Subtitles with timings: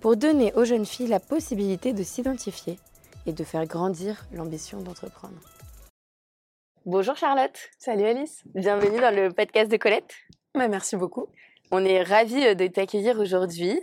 [0.00, 2.78] pour donner aux jeunes filles la possibilité de s'identifier
[3.26, 5.36] et de faire grandir l'ambition d'entreprendre.
[6.86, 7.58] Bonjour Charlotte.
[7.78, 8.42] Salut Alice.
[8.54, 10.14] Bienvenue dans le podcast de Colette.
[10.54, 11.26] Bah, merci beaucoup.
[11.70, 13.78] On est ravis euh, de t'accueillir aujourd'hui.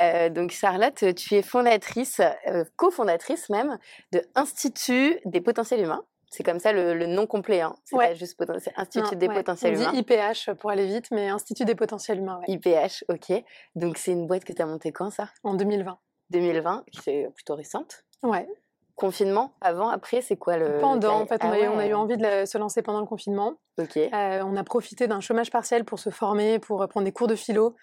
[0.00, 3.78] Euh, donc Charlotte, tu es fondatrice, euh, cofondatrice même,
[4.12, 6.04] de Institut des potentiels humains.
[6.32, 7.76] C'est comme ça le, nom complet, hein.
[7.84, 8.42] c'est pas juste
[8.76, 9.90] Institut des potentiels humains.
[9.90, 12.40] On dit IPH pour aller vite, mais Institut des potentiels humains.
[12.48, 13.44] IPH, ok.
[13.74, 15.28] Donc c'est une boîte que tu as montée quand ça?
[15.42, 15.98] En 2020.
[16.30, 18.04] 2020, qui est plutôt récente.
[18.22, 18.48] Ouais.
[18.96, 20.78] Confinement, avant, après, c'est quoi le.
[20.78, 23.06] Pendant, en fait, on, a eu, on, a eu, envie de se lancer pendant le
[23.06, 23.54] confinement.
[23.78, 23.98] Ok.
[23.98, 24.08] Euh,
[24.42, 27.76] on a profité d'un chômage partiel pour se former, pour prendre des cours de philo,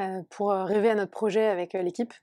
[0.00, 2.14] euh, pour rêver à notre projet avec euh, l'équipe.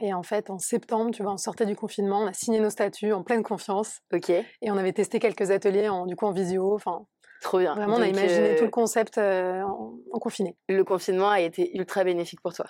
[0.00, 2.70] Et en fait, en septembre, tu vois, on sortait du confinement, on a signé nos
[2.70, 4.00] statuts en pleine confiance.
[4.12, 4.30] Ok.
[4.30, 6.74] Et on avait testé quelques ateliers en, du coup en visio.
[6.74, 7.06] Enfin,
[7.40, 7.74] Trop bien.
[7.74, 10.56] Vraiment, on a imaginé euh, tout le concept en, confiné.
[10.68, 12.66] Le confinement a été ultra bénéfique pour toi.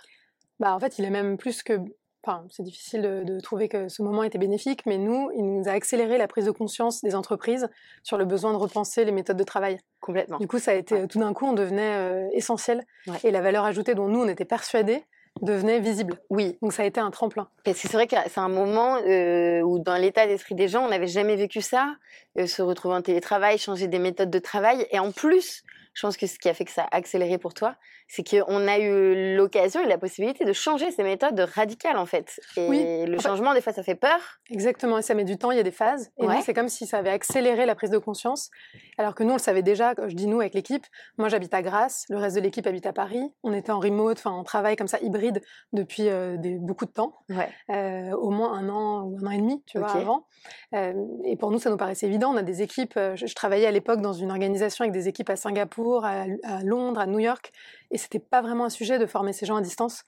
[0.59, 1.81] Bah, en fait, il est même plus que.
[2.25, 5.69] Enfin, c'est difficile de, de, trouver que ce moment était bénéfique, mais nous, il nous
[5.69, 7.69] a accéléré la prise de conscience des entreprises
[8.03, 9.79] sur le besoin de repenser les méthodes de travail.
[10.01, 10.39] Complètement.
[10.39, 12.85] Du coup, ça a été tout d'un coup, on devenait euh, essentiel.
[13.23, 15.05] Et la valeur ajoutée dont nous, on était persuadés,
[15.43, 16.19] devenait visible.
[16.31, 16.59] Oui.
[16.63, 17.49] Donc ça a été un tremplin.
[17.65, 20.85] Parce que c'est vrai que c'est un moment euh, où dans l'état d'esprit des gens,
[20.85, 21.95] on n'avait jamais vécu ça,
[22.39, 24.87] euh, se retrouver en télétravail, changer des méthodes de travail.
[24.91, 25.63] Et en plus,
[25.97, 27.75] je pense que ce qui a fait que ça a accéléré pour toi,
[28.07, 32.39] c'est qu'on a eu l'occasion et la possibilité de changer ces méthodes radicales en fait.
[32.59, 33.07] Et oui.
[33.07, 34.19] le changement, des fois, ça fait peur.
[34.51, 36.13] Exactement, et ça met du temps, il y a des phases.
[36.21, 38.51] Et c'est comme si ça avait accéléré la prise de conscience.
[38.99, 40.85] Alors que nous, on le savait déjà, je dis nous avec l'équipe.
[41.17, 43.33] Moi, j'habite à Grasse, le reste de l'équipe habite à Paris.
[43.43, 45.41] On était en remote, enfin, on travaille comme ça hybride
[45.73, 47.15] depuis euh, des, beaucoup de temps.
[47.71, 50.27] Euh, au moins un an ou un an et demi, tu vois, avant.
[50.75, 50.93] Euh,
[51.25, 52.35] et pour nous, ça nous paraissait évident.
[52.35, 55.31] On a des équipes, je, je travaillais à l'époque dans une organisation avec des équipes
[55.31, 57.53] à Singapour, à, à Londres, à New York.
[57.91, 60.05] Et c'était pas vraiment un sujet de former ces gens à distance.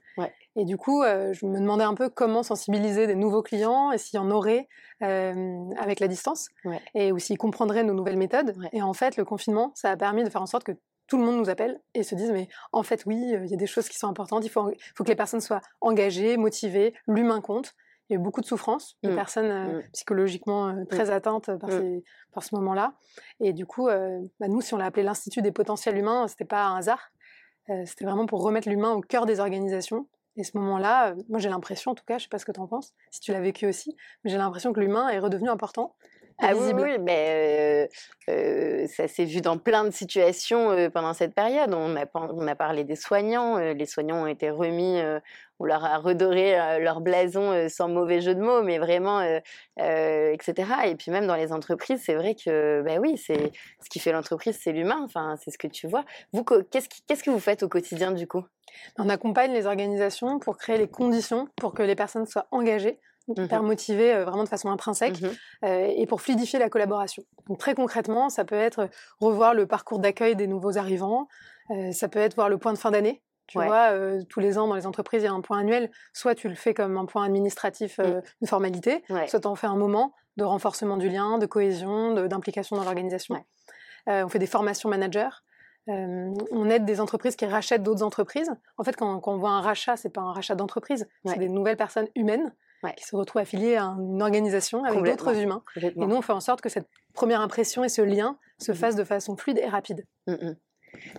[0.57, 3.99] Et du coup, euh, je me demandais un peu comment sensibiliser des nouveaux clients et
[3.99, 4.69] s'il y en aurait
[5.03, 6.49] euh, avec la distance.
[6.95, 8.57] Et aussi comprendraient nos nouvelles méthodes.
[8.73, 10.73] Et en fait, le confinement, ça a permis de faire en sorte que
[11.07, 13.55] tout le monde nous appelle et se dise mais en fait oui, euh, il y
[13.55, 14.45] a des choses qui sont importantes.
[14.45, 17.75] Il faut, faut que les personnes soient engagées, motivées, l'humain compte.
[18.09, 19.15] Il y a eu beaucoup de souffrance, de mmh.
[19.15, 19.83] personnes mmh.
[19.93, 21.11] psychologiquement très mmh.
[21.11, 21.71] atteintes par,
[22.33, 22.95] par ce moment-là.
[23.41, 26.65] Et du coup, bah, nous, si on l'a appelé l'Institut des potentiels humains, c'était pas
[26.65, 27.11] un hasard.
[27.71, 30.07] Euh, c'était vraiment pour remettre l'humain au cœur des organisations.
[30.37, 32.53] Et ce moment-là, euh, moi j'ai l'impression, en tout cas, je sais pas ce que
[32.53, 35.49] tu en penses, si tu l'as vécu aussi, mais j'ai l'impression que l'humain est redevenu
[35.49, 35.95] important.
[36.41, 37.89] Ah oui, oui, mais
[38.31, 41.75] euh, ça s'est vu dans plein de situations pendant cette période.
[41.75, 43.59] On a, on a parlé des soignants.
[43.59, 45.01] les soignants ont été remis
[45.59, 49.21] on leur a redoré leur blason sans mauvais jeu de mots, mais vraiment,
[49.77, 50.73] etc.
[50.87, 53.53] Et puis même dans les entreprises, c'est vrai que, ben oui, c'est
[53.83, 55.01] ce qui fait l'entreprise, c'est l'humain.
[55.05, 56.05] Enfin, c'est ce que tu vois.
[56.33, 58.45] Vous, qu'est-ce, qu'est-ce que vous faites au quotidien du coup?
[58.99, 63.01] On accompagne les organisations pour créer les conditions pour que les personnes soient engagées
[63.37, 67.23] hyper mmh motivées vraiment de façon intrinsèque mmh et pour fluidifier la collaboration.
[67.47, 68.89] Donc très concrètement, ça peut être
[69.21, 71.29] revoir le parcours d'accueil des nouveaux arrivants,
[71.93, 74.69] ça peut être voir le point de fin d'année tu vois, euh, tous les ans
[74.69, 75.91] dans les entreprises, il y a un point annuel.
[76.13, 78.21] Soit tu le fais comme un point administratif, mmh.
[78.43, 82.77] une formalité, soit tu en fais un moment de renforcement du lien, de cohésion, d'implication
[82.77, 83.35] dans l'organisation.
[84.09, 85.31] Euh, on fait des formations managers.
[85.89, 88.51] on aide des entreprises qui rachètent d'autres entreprises.
[88.77, 91.79] En fait, quand, on voit un rachat, c'est pas un rachat d'entreprise, c'est des nouvelles
[91.79, 92.55] personnes humaines
[92.97, 95.65] qui se retrouvent affiliées à une organisation avec d'autres humains.
[95.77, 98.75] Et nous, on fait en sorte que cette première impression et ce lien se mmh
[98.75, 100.07] fassent de façon fluide et rapide.
[100.27, 100.53] Mmh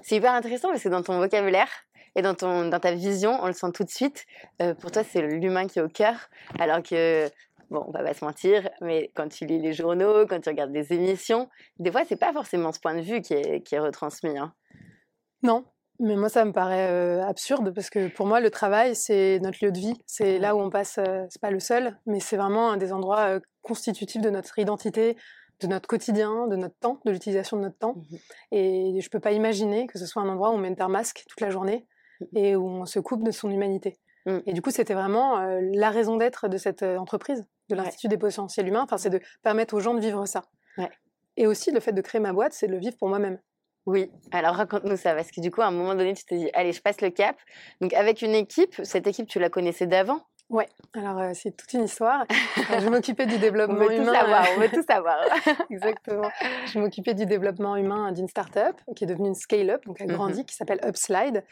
[0.02, 1.70] c'est hyper intéressant parce que dans ton vocabulaire,
[2.16, 4.26] et dans, ton, dans ta vision, on le sent tout de suite.
[4.62, 7.30] Euh, pour toi, c'est l'humain qui est au cœur, alors que
[7.70, 10.72] bon, on va pas se mentir, mais quand tu lis les journaux, quand tu regardes
[10.72, 13.80] des émissions, des fois, c'est pas forcément ce point de vue qui est, qui est
[13.80, 14.38] retransmis.
[14.38, 14.54] Hein.
[15.44, 15.66] Non,
[16.00, 19.64] mais moi, ça me paraît euh, absurde parce que pour moi, le travail, c'est notre
[19.64, 20.02] lieu de vie.
[20.06, 22.92] C'est là où on passe, euh, c'est pas le seul, mais c'est vraiment un des
[22.92, 25.16] endroits constitutifs de notre identité,
[25.62, 27.96] de notre quotidien, de notre temps, de l'utilisation de notre temps.
[27.96, 28.16] Mmh
[28.52, 31.26] Et je peux pas imaginer que ce soit un endroit où on met un masque
[31.28, 31.86] toute la journée
[32.36, 33.98] et où on se coupe de son humanité.
[34.26, 34.38] Mm.
[34.46, 38.08] Et du coup, c'était vraiment euh, la raison d'être de cette euh, entreprise, de l'Institut
[38.08, 38.84] des potentiels humains.
[38.84, 40.44] Enfin, c'est de permettre aux gens de vivre ça.
[41.38, 43.40] Et aussi, le fait de créer ma boîte, c'est de le vivre pour moi-même.
[43.86, 46.50] Oui, alors raconte-nous ça, parce que du coup, à un moment donné, tu te dis,
[46.54, 47.38] allez, je passe le cap.
[47.80, 50.22] Donc, avec une équipe, cette équipe, tu la connaissais d'avant?
[50.50, 52.26] Ouais, alors c'est toute une histoire.
[52.80, 54.06] je m'occupais du développement on veut humain.
[54.06, 55.18] Tout savoir, on veut tout savoir.
[55.70, 56.30] Exactement.
[56.66, 60.46] Je m'occupais du développement humain d'une start-up qui est devenue une scale-up, donc elle grandit,
[60.46, 61.44] qui s'appelle Upslide.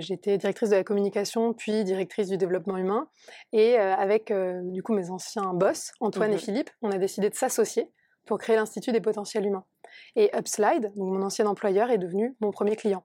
[0.00, 3.08] J'étais directrice de la communication, puis directrice du développement humain.
[3.52, 7.90] Et avec du coup mes anciens boss, Antoine et Philippe, on a décidé de s'associer
[8.26, 9.64] pour créer l'Institut des potentiels humains.
[10.14, 13.02] Et Upslide, donc mon ancien employeur, est devenu mon premier client.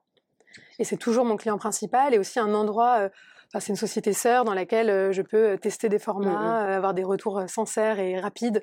[0.78, 3.10] Et c'est toujours mon client principal et aussi un endroit
[3.54, 6.76] c'est une société sœur dans laquelle euh, je peux euh, tester des formats, mmh euh,
[6.76, 8.62] avoir des retours sincères et rapides.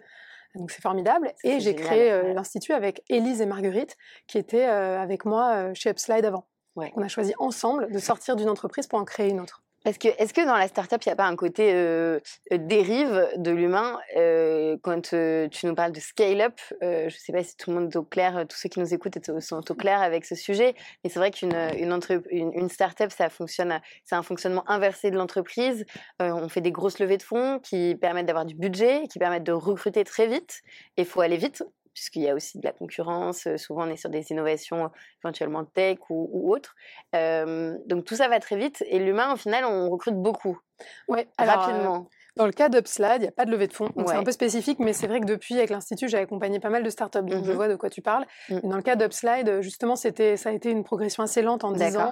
[0.55, 1.33] Donc c'est formidable.
[1.43, 3.97] Et j'ai créé l'institut avec Élise et Marguerite,
[4.27, 6.45] qui étaient avec moi chez Upslide avant.
[6.75, 9.62] On a choisi ensemble de sortir d'une entreprise pour en créer une autre.
[9.85, 12.19] Est-ce que, est que dans la startup, il n'y a pas un côté euh,
[12.53, 17.43] euh, dérive de l'humain euh, Quand tu nous parles de scale-up, je ne sais pas
[17.43, 20.01] si tout le monde est au clair, tous ceux qui nous écoutent sont au clair
[20.01, 21.99] avec ce sujet, mais c'est vrai qu'une une,
[22.31, 25.85] une, une, startup, ça fonctionne, c'est un fonctionnement inversé de l'entreprise.
[26.19, 29.51] on fait des grosses levées de fonds qui permettent d'avoir du budget, qui permettent de
[29.51, 30.61] recruter très vite,
[30.95, 33.47] et il faut aller vite puisqu'il y a aussi de la concurrence.
[33.57, 34.89] Souvent, on est sur des innovations
[35.23, 36.75] éventuellement tech ou, ou autres.
[37.13, 38.83] donc tout ça va très vite.
[38.87, 40.59] Et l'humain, au final, on recrute beaucoup.
[41.07, 42.07] Ouais, rapidement.
[42.35, 44.23] Dans le cas d'Upslide, il n'y a pas de levée de fonds, donc c'est un
[44.23, 47.21] peu spécifique, mais c'est vrai que depuis, avec l'Institut, j'ai accompagné pas mal de startups,
[47.21, 48.25] donc je mmh vois de quoi tu parles.
[48.49, 48.59] Mmh.
[48.63, 52.11] dans le cas d'Upslide, justement, ça a été une progression assez lente en 10 ans.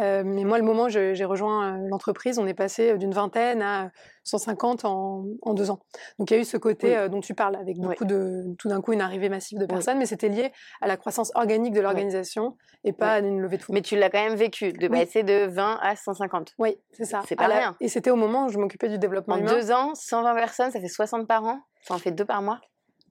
[0.00, 3.60] Euh, mais moi, le moment où j'ai rejoint euh, l'entreprise, on est passé d'une vingtaine
[3.60, 3.90] à
[4.24, 5.80] 150 en, en, deux ans.
[6.18, 8.68] Donc il y a eu ce côté euh, dont tu parles, avec beaucoup de, tout
[8.68, 11.80] d'un coup, une arrivée massive de personnes, mais c'était lié à la croissance organique de
[11.80, 13.74] l'organisation et pas à une levée de fonds.
[13.74, 16.54] Mais tu l'as quand même vécu, de passer de 20 à 150.
[16.58, 17.22] Oui, c'est ça.
[17.26, 17.76] C'est pas rien.
[17.80, 19.52] Et c'était au moment où je m'occupais du développement humain.
[19.52, 21.60] En deux ans, 120 personnes, ça fait 60 par an?
[21.82, 22.60] Ça en fait deux par mois?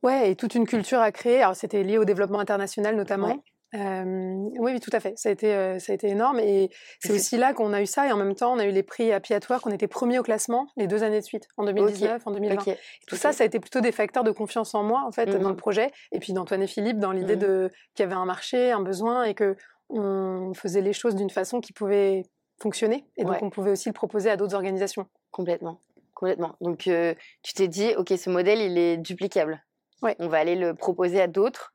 [0.01, 1.41] Ouais, et toute une culture à créer.
[1.41, 3.41] Alors c'était lié au développement international notamment
[3.73, 5.13] oui, oui, tout à fait.
[5.17, 6.39] Ça a été, ça a été énorme.
[6.39, 6.69] Et
[6.99, 8.07] c'est aussi là qu'on a eu ça.
[8.07, 9.65] Et en même temps, on a eu les prix Happy at Work.
[9.65, 12.75] On était premier au classement les deux années de suite, en 2019, en 2020.
[13.07, 15.49] tout ça, ça a été plutôt des facteurs de confiance en moi, en fait, dans
[15.49, 15.91] le mmh projet.
[16.11, 18.81] Et puis d'Antoine et Philippe, dans l'idée mmh de qu'il y avait un marché, un
[18.81, 19.55] besoin et que
[19.89, 22.23] on faisait les choses d'une façon qui pouvait
[22.61, 23.05] fonctionner.
[23.17, 25.07] Et donc, on pouvait aussi le proposer à d'autres organisations.
[25.31, 25.81] Complètement.
[26.13, 26.55] Complètement.
[26.61, 29.63] Donc, tu t'es dit, OK, ce modèle, il est duplicable.
[30.01, 30.15] Ouais.
[30.19, 31.73] On va aller le proposer à d'autres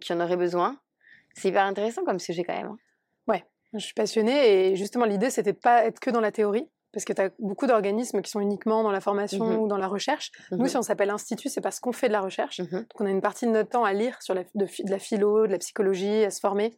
[0.00, 0.76] qui en auraient besoin.
[1.34, 2.66] C'est hyper intéressant comme sujet quand même.
[2.66, 2.78] Hein.
[3.28, 3.44] Ouais,
[3.74, 7.04] je suis passionnée et justement l'idée c'était de pas être que dans la théorie parce
[7.04, 9.86] que tu as beaucoup d'organismes qui sont uniquement dans la formation mmh ou dans la
[9.86, 10.32] recherche.
[10.50, 12.60] Nous, mmh si on s'appelle institut, c'est parce qu'on fait de la recherche.
[12.60, 14.98] Mmh Donc on a une partie de notre temps à lire sur la, de, la
[14.98, 16.74] philo, de la psychologie, à se former.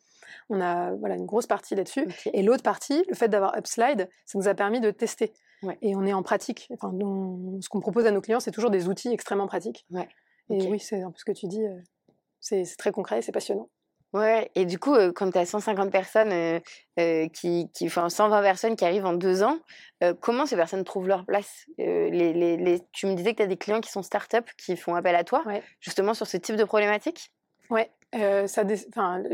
[0.51, 2.07] On a voilà, une grosse partie là-dessus.
[2.33, 5.33] Et l'autre partie, le fait d'avoir Upslide, ça nous a permis de tester.
[5.81, 6.69] Et on est en pratique.
[6.73, 6.93] Enfin,
[7.61, 9.87] ce qu'on propose à nos clients, c'est toujours des outils extrêmement pratiques.
[9.91, 10.09] Ouais.
[10.51, 11.65] Et oui, c'est un peu ce que tu dis.
[11.65, 11.79] Euh,
[12.41, 13.71] c'est très concret et c'est passionnant.
[14.13, 16.61] Ouais, et du coup, quand tu as 150 personnes,
[16.97, 19.59] qui, qui, enfin 120 personnes qui arrivent en deux ans,
[20.21, 21.65] comment ces personnes trouvent leur place?
[21.79, 24.77] Les, les, les, Tu me disais que tu as des clients qui sont start-up, qui
[24.77, 25.45] font appel à toi,
[25.81, 27.33] justement sur ce type de problématique?
[27.71, 28.63] Ouais, ça,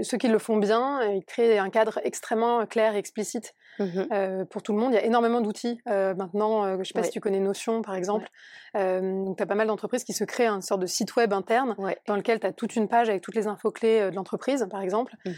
[0.03, 4.63] ceux qui le font bien, ils créent un cadre extrêmement clair et explicite Mmh pour
[4.63, 4.93] tout le monde.
[4.93, 6.65] Il y a énormément d'outils maintenant.
[6.75, 8.29] je ne sais pas si tu connais Notion, par exemple.
[8.75, 11.77] donc, tu as pas mal d'entreprises qui se créent une sorte de site web interne
[12.07, 14.83] dans lequel tu as toute une page avec toutes les infos clés de l'entreprise, par
[14.83, 15.15] exemple.
[15.25, 15.31] Mmh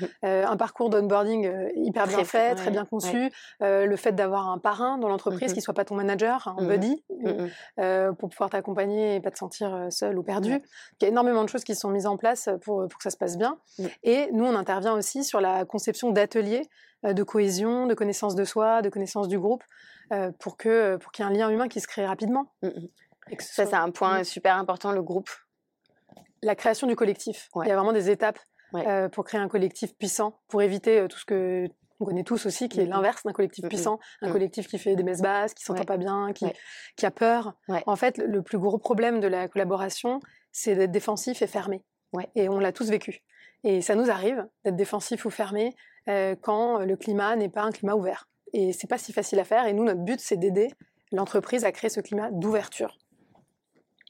[0.50, 3.30] un parcours d'onboarding hyper bien fait, très bien conçu.
[3.60, 7.02] le fait d'avoir un parrain dans l'entreprise mmh qui soit pas ton manager, un buddy,
[8.18, 10.62] pour pouvoir t'accompagner et pas te sentir seul ou perdu.
[11.00, 13.10] Il y a énormément de choses qui sont mises en place pour, pour que ça
[13.10, 13.58] se passe bien.
[14.02, 16.68] Et nous, on intervient aussi sur la conception d'ateliers
[17.04, 19.64] euh, de cohésion, de connaissance de soi, de connaissance du groupe,
[20.12, 22.52] euh, pour que pour qu'il y ait un lien humain qui se crée rapidement.
[22.62, 22.68] Mmh
[23.38, 25.30] ça, c'est un point super important, le groupe.
[26.42, 27.48] La création du collectif.
[27.62, 28.40] Il y a vraiment des étapes
[28.74, 31.68] euh, pour créer un collectif puissant, pour éviter tout ce que
[32.00, 35.02] on connaît tous aussi, qui est l'inverse d'un collectif puissant, un collectif qui fait des
[35.02, 36.46] messes basses, qui s'entend pas bien, qui,
[36.96, 37.54] qui a peur.
[37.86, 40.20] En fait, le plus gros problème de la collaboration,
[40.50, 41.84] c'est d'être défensif et fermé.
[42.34, 43.22] Et on l'a tous vécu.
[43.64, 45.74] Et ça nous arrive d'être défensif ou fermé
[46.08, 48.28] euh, quand le climat n'est pas un climat ouvert.
[48.52, 49.66] Et c'est pas si facile à faire.
[49.66, 50.68] Et nous, notre but, c'est d'aider
[51.12, 52.96] l'entreprise à créer ce climat d'ouverture.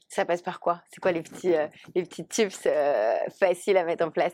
[0.07, 0.81] Ça passe par quoi?
[0.89, 4.33] C'est quoi les petits, euh, les petits tips euh, faciles à mettre en place?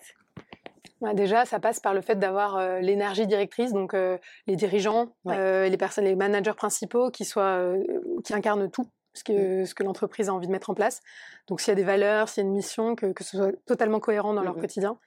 [1.02, 6.06] Bah, Déjà, ça passe par le fait d'avoir l'énergie directrice, donc les dirigeants, les personnes,
[6.06, 7.76] les managers principaux qui soient,
[8.24, 9.66] qui incarnent tout ce que, mmh.
[9.66, 11.02] ce que l'entreprise a envie de mettre en place.
[11.48, 13.52] Donc s'il y a des valeurs, s'il y a une mission, que, que ce soit
[13.66, 14.98] totalement cohérent dans leur mmh quotidien.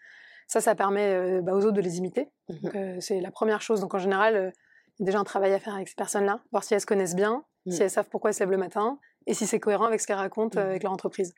[0.46, 2.28] Ça, ça permet bah, aux autres de les imiter.
[2.48, 3.80] Mmh c'est la première chose.
[3.80, 4.52] Donc en général,
[4.98, 6.86] il y a déjà un travail à faire avec ces personnes-là, voir si elles se
[6.86, 9.86] connaissent bien, si elles savent pourquoi elles se lèvent le matin, et si c'est cohérent
[9.86, 11.34] avec ce qu'elles racontent avec leur entreprise.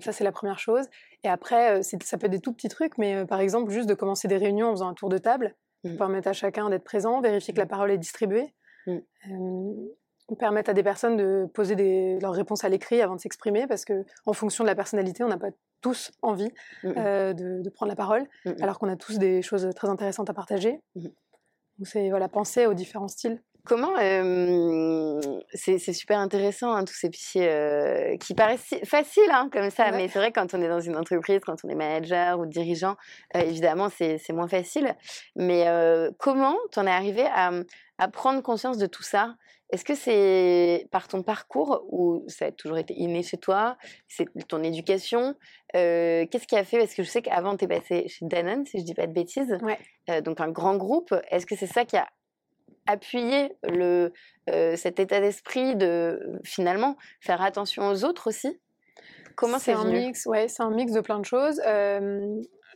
[0.00, 0.86] ça, c'est la première chose.
[1.22, 4.26] Et après, ça peut être des tout petits trucs, mais par exemple, juste de commencer
[4.26, 7.54] des réunions en faisant un tour de table, pour permettre à chacun d'être présent, vérifier
[7.54, 8.52] que la parole est distribuée
[10.34, 13.84] permettre à des personnes de poser des, leurs réponses à l'écrit avant de s'exprimer, parce
[13.84, 16.50] que en fonction de la personnalité, on n'a pas tous envie
[16.82, 16.92] mmh
[17.34, 20.80] de, prendre la parole, mmh alors qu'on a tous des choses très intéressantes à partager.
[20.96, 23.40] Donc c'est voilà, penser aux différents styles.
[23.64, 23.94] Comment
[25.52, 27.46] c'est super intéressant hein, tous ces petits
[28.18, 31.40] qui paraissent faciles hein, comme ça, mais c'est vrai quand on est dans une entreprise,
[31.44, 32.96] quand on est manager ou dirigeant,
[33.34, 34.94] évidemment c'est moins facile.
[35.34, 35.66] Mais
[36.18, 37.50] comment tu en es arrivé à,
[37.98, 39.34] à, prendre conscience de tout ça?
[39.70, 44.26] Est-ce que c'est par ton parcours ou ça a toujours été inné chez toi C'est
[44.46, 45.34] ton éducation
[45.72, 46.78] Qu'est-ce qui a fait?
[46.78, 49.12] Parce que je sais qu'avant tu es passé chez Danone, si je dis pas de
[49.12, 49.58] bêtises,
[50.24, 51.14] donc un grand groupe.
[51.30, 52.08] Est-ce que c'est ça qui a
[52.86, 54.12] appuyer le,
[54.50, 58.60] euh, cet état d'esprit de finalement faire attention aux autres aussi?
[59.34, 61.60] Comment c'est un mix Ouais, c'est un mix de plein de choses.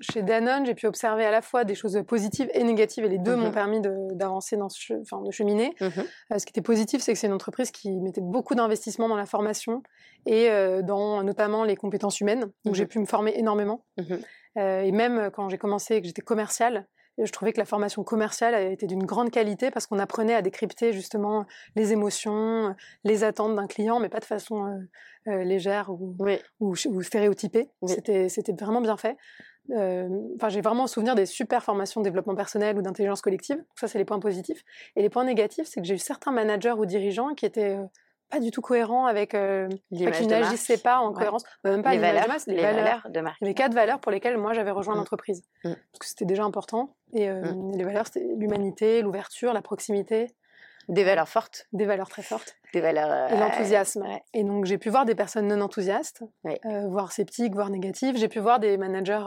[0.00, 3.18] Chez Danone, j'ai pu observer à la fois des choses positives et négatives, et les
[3.18, 3.80] deux m'ont mmh permis
[4.12, 5.74] d'avancer dans ce, enfin, de cheminer.
[5.80, 5.86] Mmh
[6.32, 9.16] euh, ce qui était positif, c'est que c'est une entreprise qui mettait beaucoup d'investissement dans
[9.16, 9.82] la formation
[10.26, 12.50] et euh, dans notamment les compétences humaines.
[12.64, 13.84] Donc j'ai mmh pu me former énormément.
[14.56, 16.86] et même quand j'ai commencé et que j'étais commerciale,
[17.18, 20.42] je trouvais que la formation commerciale a été d'une grande qualité parce qu'on apprenait à
[20.42, 24.78] décrypter justement les émotions, les attentes d'un client, mais pas de façon euh,
[25.28, 26.16] euh, légère ou,
[26.60, 27.68] ou, stéréotypée.
[27.86, 29.16] C'était, vraiment bien fait.
[29.68, 33.62] Enfin, j'ai vraiment souvenir des super formations de développement personnel ou d'intelligence collective.
[33.76, 34.64] Ça, c'est les points positifs.
[34.96, 37.78] Et les points négatifs, c'est que j'ai eu certains managers ou dirigeants qui étaient
[38.30, 41.98] pas du tout cohérent avec euh, qui n'agissaient pas en cohérence bah, même pas les
[41.98, 44.98] valeurs, les, valeurs, de marque les quatre valeurs pour lesquelles moi j'avais rejoint mmh.
[44.98, 45.70] l'entreprise mmh.
[45.70, 47.76] parce que c'était déjà important et euh, mmh.
[47.76, 50.28] les valeurs c'était l'humanité l'ouverture la proximité
[50.90, 51.66] des valeurs fortes.
[51.72, 52.56] Des valeurs très fortes.
[52.72, 57.12] Des valeurs et l'enthousiasme et donc j'ai pu voir des personnes non enthousiastes euh, voire
[57.12, 58.16] sceptiques voire négatives.
[58.16, 59.24] J'ai pu voir des managers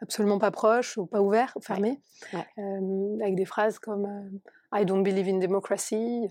[0.00, 4.06] absolument pas proches ou pas ouverts ou fermés avec des phrases comme
[4.74, 6.28] I don't believe in democracy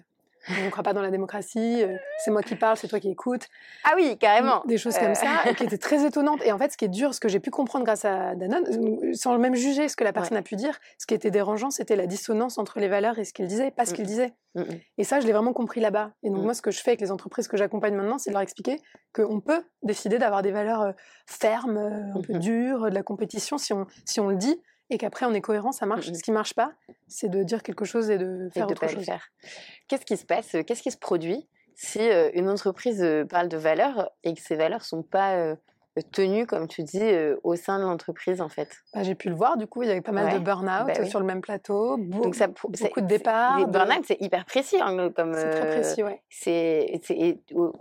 [0.50, 3.10] on ne croit pas dans la démocratie, euh, c'est moi qui parle, c'est toi qui
[3.10, 3.48] écoutes.
[3.84, 4.64] Ah oui, carrément.
[4.66, 5.16] Des choses comme euh.
[5.16, 6.42] ça, qui étaient très étonnantes.
[6.44, 8.64] Et en fait, ce qui est dur, ce que j'ai pu comprendre grâce à Danone,
[9.04, 11.70] euh, sans même juger ce que la personne a pu dire, ce qui était dérangeant,
[11.70, 14.34] c'était la dissonance entre les valeurs et ce qu'il disait, pas ce qu'il disait.
[14.98, 16.12] Et ça, je l'ai vraiment compris là-bas.
[16.24, 18.34] Et donc, moi, ce que je fais avec les entreprises que j'accompagne maintenant, c'est de
[18.34, 18.82] leur expliquer
[19.14, 20.94] qu'on peut décider d'avoir des valeurs
[21.26, 25.26] fermes, un peu dures, de la compétition, si on, si on le dit, et qu'après
[25.26, 26.12] on est cohérent, ça marche.
[26.12, 26.74] Ce qui marche pas,
[27.08, 29.06] c'est de dire quelque chose et de faire autre chose.
[29.88, 33.58] Qu'est-ce qui se passe Qu'est-ce qui se produit si euh, une entreprise euh, parle de
[33.58, 35.56] valeurs et que ces valeurs sont pas euh,
[36.12, 37.02] tenues, comme tu dis,
[37.44, 38.70] au sein de l'entreprise en fait?
[38.94, 41.06] Bah, J'ai pu le voir, du coup, il y avait pas mal de burn-out bah
[41.06, 43.60] sur le même plateau, Donc ça, beaucoup de départs.
[43.60, 44.78] Les burn-out, c'est hyper précis.
[44.80, 46.22] Hein, comme, c'est très précis, ouais.
[46.30, 47.02] C'est,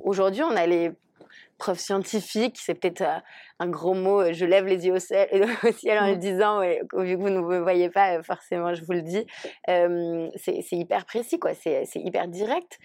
[0.02, 0.92] aujourd'hui, on a les
[1.58, 3.18] preuve scientifique, c'est peut-être euh,
[3.60, 5.28] un gros mot, euh, je lève les yeux au ciel,
[5.62, 8.74] au ciel en le disant, et, vu que vous ne me voyez pas, euh, forcément,
[8.74, 9.26] je vous le dis,
[10.36, 12.78] c'est hyper précis, quoi, c'est hyper direct.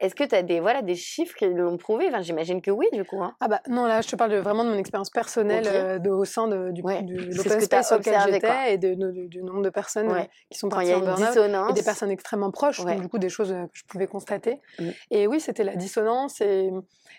[0.00, 2.06] Est-ce que tu as des, voilà, des chiffres qui l'ont prouvé?
[2.08, 3.22] Enfin, J'imagine que oui, du coup.
[3.22, 3.34] Hein.
[3.40, 6.24] Ah bah non, là, je te parle vraiment de mon expérience personnelle euh, de, au
[6.24, 7.02] sein de, du, ouais.
[7.02, 8.94] de l'open space sur lequel j'étais et de,
[9.26, 12.84] du nombre de personnes euh, qui sont parties en burn-out et des personnes extrêmement proches,
[12.84, 14.60] donc du coup des choses euh, que je pouvais constater.
[14.78, 14.84] Mmh.
[15.10, 16.70] Et oui, c'était la dissonance et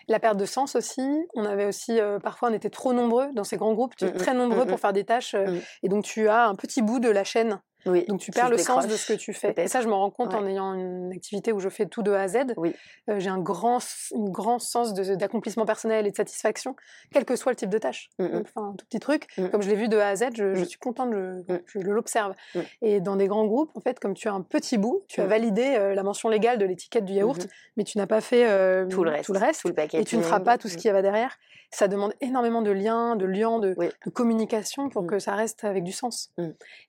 [0.08, 1.02] la perte de sens aussi.
[1.34, 4.16] On avait aussi, parfois, on était trop nombreux dans ces grands groupes, tu es mmh,
[4.16, 5.34] très mmh, nombreux pour faire des tâches
[5.82, 8.86] et donc tu as un petit bout de la chaîne donc tu perds le sens
[8.86, 9.54] de ce que tu fais.
[9.56, 12.12] Et ça, je me rends compte en ayant une activité où je fais tout de
[12.12, 12.38] A à Z.
[12.56, 12.74] Oui.
[13.08, 16.76] Euh, j'ai un grand, un grand sens d'accomplissement personnel et de satisfaction,
[17.12, 18.10] quel que soit le type de tâche.
[18.18, 19.48] Mmh enfin, un tout petit truc, mmh.
[19.48, 22.34] comme je l'ai vu de A à Z, je, je suis contente, je, je l'observe.
[22.82, 25.26] Et dans des grands groupes, en fait, comme tu as un petit bout, tu as
[25.26, 27.46] validé euh, la mention légale de l'étiquette du yaourt,
[27.76, 30.22] mais tu n'as pas fait euh, tout le reste, tout le reste et tu ne
[30.22, 31.36] feras pas tout ce qu'il y va derrière.
[31.72, 35.84] Ça demande énormément de liens, de liens, de, de communication pour que ça reste avec
[35.84, 36.32] du sens.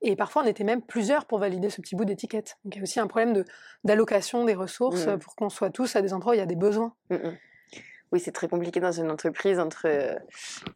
[0.01, 2.57] Et parfois, on était même plusieurs pour valider ce petit bout d'étiquette.
[2.63, 3.43] Donc il y a aussi un problème
[3.83, 5.19] d'allocation des ressources mmh.
[5.19, 6.93] pour qu'on soit tous à des endroits où il y a des besoins.
[7.09, 7.37] Mmh, mmh
[8.11, 10.15] oui, c'est très compliqué dans une entreprise entre euh,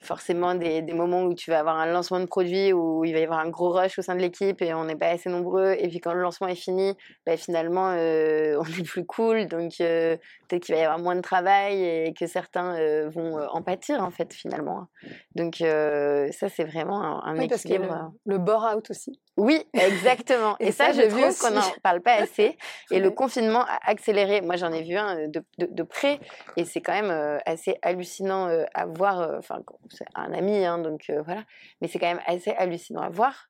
[0.01, 3.19] forcément des, des, moments où tu vas avoir un lancement de produit, où il va
[3.19, 5.75] y avoir un gros rush au sein de l'équipe et on n'est pas assez nombreux.
[5.77, 9.47] Et puis quand le lancement est fini, bah, finalement, euh, on est plus cool.
[9.47, 10.15] Donc euh,
[10.47, 12.75] peut-être qu'il va y avoir moins de travail et que certains
[13.09, 14.87] vont en pâtir en fait finalement.
[15.35, 17.87] Donc ça, c'est vraiment un, un oui, équilibre.
[17.87, 19.19] Parce le, le bore-out aussi.
[19.37, 20.55] Oui, exactement.
[20.59, 22.57] et, ça, je trouve qu'on n'en parle pas assez.
[22.91, 24.41] Et le confinement a accéléré.
[24.41, 26.19] Moi, j'en ai vu un de, de, de près
[26.55, 29.22] et c'est quand même euh, assez hallucinant euh, à voir.
[29.22, 31.44] Euh, enfin, c'est un ami, hein, donc voilà.
[31.82, 33.50] Mais c'est quand même assez hallucinant à voir.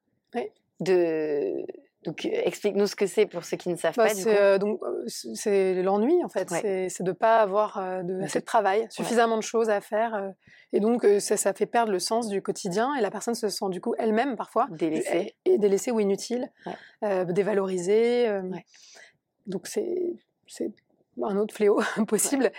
[0.81, 1.65] De,
[2.03, 4.13] donc, explique-nous ce que c'est pour ceux qui ne savent bah, pas.
[4.13, 6.49] C'est, donc, c'est l'ennui, en fait.
[6.49, 10.33] C'est, de ne pas avoir de, assez de travail, suffisamment de choses à faire.
[10.73, 12.93] et donc, ça, ça, fait perdre le sens du quotidien.
[12.95, 16.51] Et la personne se sent, du coup, elle-même, parfois, délaissée, et délaissée ou inutile,
[17.01, 18.27] dévalorisée.
[19.47, 20.13] Donc, c'est
[21.23, 22.51] un autre fléau possible.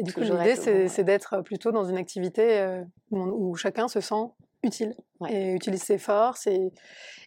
[0.00, 0.56] Et du coup, l'idée,
[0.88, 4.30] c'est d'être plutôt dans une activité où, chacun se sent
[4.62, 4.94] utile
[5.28, 6.46] et utilise ses forces.
[6.46, 6.72] Et,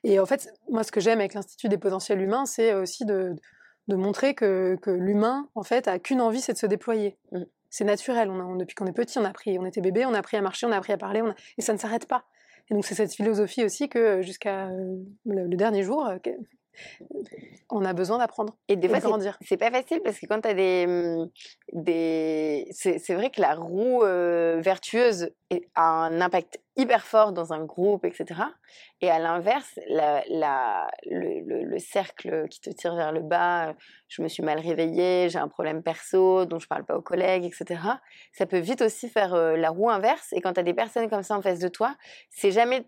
[0.03, 3.35] et en fait, moi, ce que j'aime avec l'Institut des potentiels humains, c'est aussi de,
[3.87, 7.17] de montrer que, que l'humain, en fait, a qu'une envie, c'est de se déployer.
[7.31, 7.43] Mmh.
[7.69, 8.29] C'est naturel.
[8.29, 10.41] On depuis qu'on est petit, on a appris, on était bébé, on a appris à
[10.41, 11.21] marcher, on a appris à parler,
[11.57, 12.25] et ça ne s'arrête pas.
[12.69, 14.69] Et donc c'est cette philosophie aussi que jusqu'à
[15.25, 16.07] le, dernier jour,
[17.69, 19.37] on a besoin d'apprendre et des fois grandir.
[19.41, 21.29] C'est pas facile parce que quand tu as des, mmh,
[21.73, 24.01] des c'est vrai que la roue
[24.61, 25.31] vertueuse
[25.75, 28.41] a un impact hyper fort dans un groupe, etc.
[29.01, 33.75] Et à l'inverse, la, la, le, le, cercle qui te tire vers le bas,
[34.07, 37.45] je me suis mal réveillée, j'ai un problème perso dont je parle pas aux collègues,
[37.45, 37.81] etc.
[38.31, 40.33] Ça peut vite aussi faire la roue inverse.
[40.33, 41.95] Et quand tu as des personnes comme ça en face de toi,
[42.29, 42.85] c'est jamais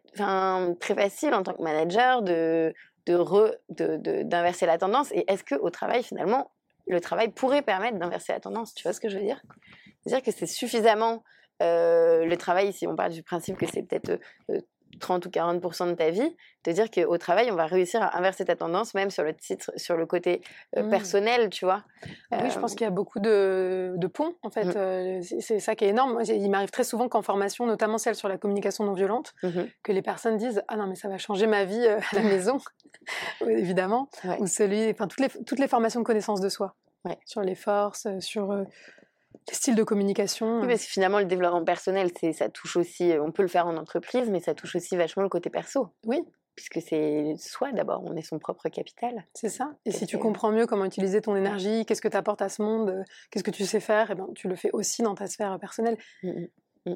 [0.80, 2.74] très facile en tant que manager de
[3.06, 6.52] de d'inverser la tendance Et est-ce que au travail, finalement,
[6.88, 8.74] le travail pourrait permettre d'inverser la tendance?
[8.74, 9.42] Tu vois ce que je veux dire?
[10.06, 11.24] Dire que c'est suffisamment
[11.62, 14.20] euh, le travail, si on parle du principe que c'est peut-être
[15.00, 18.18] 30 euh, ou 40 de ta vie, de dire qu'au travail, on va réussir à
[18.18, 20.42] inverser ta tendance, même sur le titre, sur le côté
[20.78, 20.90] euh, mmh.
[20.90, 21.84] personnel, tu vois?
[22.32, 24.66] Oui, je pense qu'il y a beaucoup de, de ponts, en fait.
[24.66, 25.22] Mmh.
[25.42, 26.22] c'est ça qui est énorme.
[26.28, 29.50] il m'arrive très souvent qu'en formation, notamment celle sur la communication non violente, mmh
[29.84, 32.60] que les personnes disent Ah non, mais ça va changer ma vie à la maison
[33.48, 34.10] évidemment,
[34.40, 36.76] ou celui, enfin toutes les, toutes les formations de connaissance de soi,
[37.26, 38.64] sur les forces, euh, sur euh,
[39.48, 40.62] les styles de communication.
[40.62, 43.68] Oui, parce que finalement le développement personnel, c'est ça touche aussi, on peut le faire
[43.68, 45.90] en entreprise, mais ça touche aussi vachement le côté perso.
[46.06, 46.24] Oui.
[46.56, 49.26] Puisque c'est soi d'abord, on est son propre capital.
[49.34, 49.74] C'est ça.
[49.86, 52.62] Et, si tu comprends mieux comment utiliser ton énergie, qu'est-ce que tu apportes à ce
[52.62, 55.16] monde, euh, qu'est-ce que tu sais faire, et eh ben, tu le fais aussi dans
[55.16, 55.98] ta sphère personnelle.
[56.24, 56.46] Mmh,
[56.86, 56.94] mmh.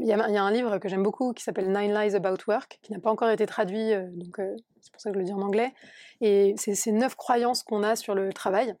[0.00, 2.92] Il y, a, un livre que j'aime beaucoup qui s'appelle Nine Lies About Work, qui
[2.92, 5.32] n'a pas encore été traduit, euh, donc euh, c'est pour ça que je le dis
[5.32, 5.72] en anglais.
[6.20, 8.74] Et c'est ces neuf croyances qu'on a sur le travail.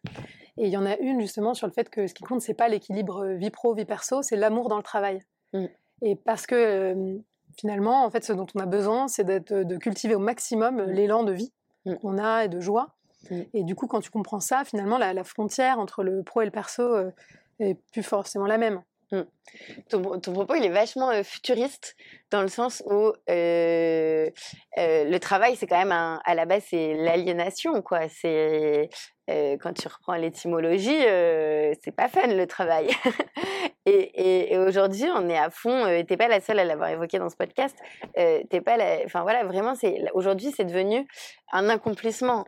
[0.58, 2.54] Et il y en a une justement sur le fait que ce qui compte, c'est
[2.54, 5.20] pas l'équilibre vie pro, vie perso, c'est l'amour dans le travail.
[5.52, 5.66] Mm.
[6.02, 7.18] Et parce que euh,
[7.56, 10.90] finalement, en fait, ce dont on a besoin, c'est de cultiver au maximum mm.
[10.90, 11.52] l'élan de vie
[11.86, 11.94] mm.
[11.96, 12.94] qu'on a et de joie.
[13.52, 16.44] Et du coup, quand tu comprends ça, finalement, la, la, frontière entre le pro et
[16.44, 16.82] le perso
[17.58, 18.80] est plus forcément la même.
[19.10, 19.22] Mmh.
[19.88, 21.96] Ton, propos, il est vachement futuriste
[22.30, 24.30] dans le sens où le
[25.18, 28.08] travail, c'est quand même à la base, c'est l'aliénation, quoi.
[28.08, 28.88] C'est
[29.28, 31.00] quand tu reprends l'étymologie,
[31.82, 32.88] c'est pas fun le travail.
[33.86, 35.84] et, aujourd'hui, on est à fond.
[36.06, 37.76] T'es pas la seule à l'avoir évoqué dans ce podcast.
[38.14, 41.06] T'es pas, enfin voilà, vraiment, c'est aujourd'hui, c'est devenu
[41.52, 42.44] un accomplissement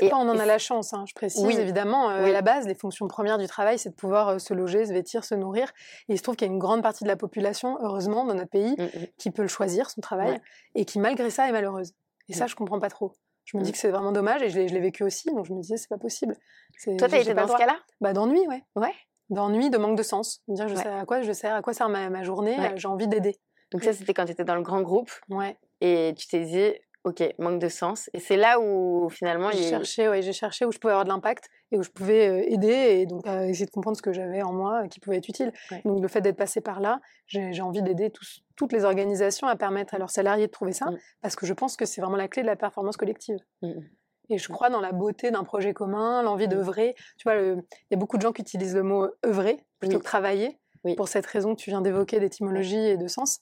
[0.00, 1.44] et, on en a la chance, hein, je précise.
[1.44, 1.56] Oui.
[1.56, 4.54] Évidemment, euh, à la base, les fonctions premières du travail, c'est de pouvoir euh, se
[4.54, 5.72] loger, se vêtir, se nourrir.
[6.08, 8.34] Et il se trouve qu'il y a une grande partie de la population, heureusement, dans
[8.34, 9.06] notre pays, mmh, mmh.
[9.18, 10.40] qui peut le choisir, son travail,
[10.74, 11.92] et qui, malgré ça, est malheureuse.
[12.28, 12.48] Et ça, mmh.
[12.48, 13.12] je comprends pas trop.
[13.44, 15.60] Je me dis que c'est vraiment dommage, et je l'ai vécu aussi, donc je me
[15.60, 16.36] disais, c'est pas possible.
[16.84, 17.78] Toi, t'as été dans ce cas-là?
[18.00, 18.62] Bah, d'ennui, ouais.
[18.76, 18.94] Ouais.
[19.30, 20.42] D'ennui, de manque de sens.
[20.48, 22.76] Me dire, je sais à quoi je sers, à quoi sert ma, ma journée, euh,
[22.76, 23.38] j'ai envie d'aider.
[23.70, 25.10] Donc ça, c'était quand tu étais dans le grand groupe.
[25.28, 25.56] Ouais.
[25.80, 26.72] Et tu t'es dit,
[27.04, 28.08] Ok, manque de sens.
[28.12, 31.10] Et c'est là où finalement j'ai cherché, ouais, j'ai cherché où je pouvais avoir de
[31.10, 34.42] l'impact et où je pouvais euh, aider et donc essayer de comprendre ce que j'avais
[34.42, 35.52] en moi qui pouvait être utile.
[35.84, 38.12] Donc le fait d'être passé par là, j'ai envie d'aider
[38.54, 40.98] toutes les organisations à permettre à leurs salariés de trouver ça mmh.
[41.22, 43.38] parce que je pense que c'est vraiment la clé de la performance collective.
[43.62, 43.80] Mmh.
[44.30, 46.94] Et je crois dans la beauté d'un projet commun, l'envie d'œuvrer.
[47.18, 50.04] Tu vois, il y a beaucoup de gens qui utilisent le mot œuvrer plutôt que
[50.04, 50.58] travailler.
[50.96, 53.38] Pour cette raison que tu viens d'évoquer d'étymologie et de sens.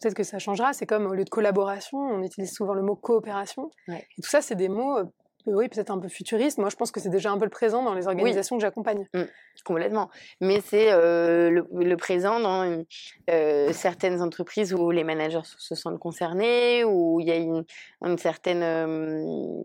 [0.00, 0.72] Peut-être que ça changera.
[0.72, 3.70] C'est comme au lieu de collaboration, on utilise souvent le mot coopération.
[3.88, 5.04] Et tout ça, c'est des mots, euh,
[5.46, 6.58] oui, peut-être un peu futuristes.
[6.58, 9.06] Moi, je pense que c'est déjà un peu le présent dans les organisations que j'accompagne.
[9.14, 9.22] Mmh,
[9.64, 10.10] complètement.
[10.40, 12.84] Mais c'est euh, le, présent dans
[13.30, 19.64] euh, certaines entreprises où les managers se sentent concernés, où il y a une, certaine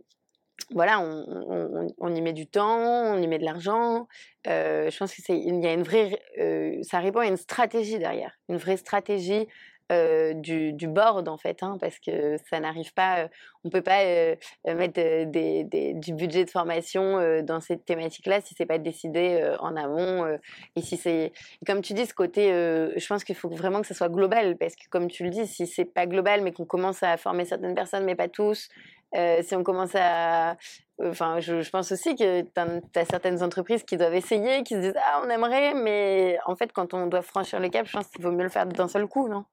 [0.74, 4.08] voilà, on, y met du temps, on y met de l'argent.
[4.46, 6.22] je pense que c'est, il y a une vraie,
[6.84, 9.48] ça répond à une stratégie derrière, une vraie stratégie
[9.92, 13.28] euh, du, board en fait, hein, parce que ça n'arrive pas, euh,
[13.64, 15.00] on peut pas euh, mettre
[16.00, 20.26] du budget de formation dans cette thématique-là si c'est pas décidé en amont.
[20.76, 21.32] et si c'est,
[21.66, 24.76] comme tu dis, ce côté, je pense qu'il faut vraiment que ça soit global, parce
[24.76, 27.76] que comme tu le dis, si c'est pas global, mais qu'on commence à former certaines
[27.76, 28.70] personnes, mais pas tous,
[29.14, 30.56] si on commence à
[31.04, 34.94] Enfin, je, pense aussi que tu as, certaines entreprises qui doivent essayer, qui se disent
[34.98, 38.22] Ah, on aimerait, mais en fait, quand on doit franchir le cap, je pense qu'il
[38.22, 39.46] vaut mieux le faire d'un seul coup, non?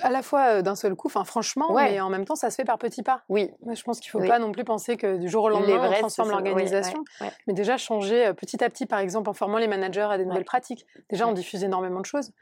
[0.00, 2.56] À la fois euh, d'un seul coup, enfin, franchement, mais en même temps, ça se
[2.56, 3.22] fait par petits pas.
[3.28, 3.50] Oui.
[3.72, 5.92] je pense qu'il ne faut pas non plus penser que du jour au lendemain, on
[5.92, 7.04] transforme l'organisation,
[7.46, 10.24] mais déjà changer euh, petit à petit, par exemple, en formant les managers à des
[10.24, 10.86] nouvelles pratiques.
[11.10, 12.32] Déjà, on diffuse énormément de choses.